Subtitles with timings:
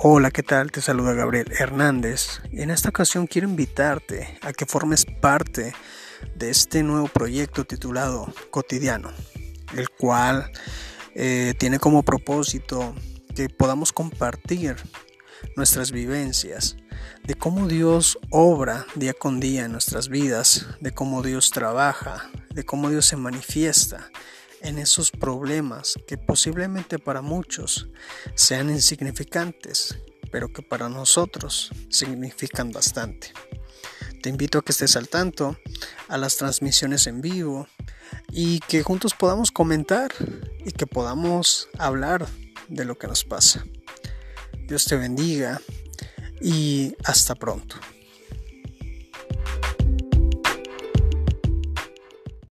[0.00, 0.70] Hola, ¿qué tal?
[0.70, 5.74] Te saluda Gabriel Hernández en esta ocasión quiero invitarte a que formes parte
[6.36, 9.10] de este nuevo proyecto titulado Cotidiano,
[9.76, 10.52] el cual
[11.16, 12.94] eh, tiene como propósito
[13.34, 14.76] que podamos compartir
[15.56, 16.76] nuestras vivencias,
[17.24, 22.64] de cómo Dios obra día con día en nuestras vidas, de cómo Dios trabaja, de
[22.64, 24.12] cómo Dios se manifiesta
[24.60, 27.88] en esos problemas que posiblemente para muchos
[28.34, 29.98] sean insignificantes,
[30.30, 33.32] pero que para nosotros significan bastante.
[34.22, 35.56] Te invito a que estés al tanto
[36.08, 37.68] a las transmisiones en vivo
[38.30, 40.10] y que juntos podamos comentar
[40.64, 42.26] y que podamos hablar
[42.68, 43.64] de lo que nos pasa.
[44.66, 45.60] Dios te bendiga
[46.40, 47.76] y hasta pronto.